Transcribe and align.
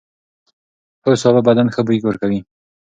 هو، 1.03 1.11
سابه 1.21 1.41
بدن 1.47 1.67
ښه 1.73 1.81
بوی 1.87 1.99
ورکوي. 2.03 2.39